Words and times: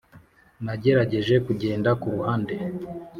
nagerageje 0.65 1.35
kugenda 1.45 1.89
kuruhande, 2.01 2.55